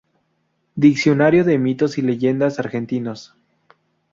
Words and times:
Diccionario 0.73 1.43
de 1.43 1.59
Mitos 1.59 1.99
y 1.99 2.01
Leyendas 2.01 2.57
Argentinos. 2.57 3.35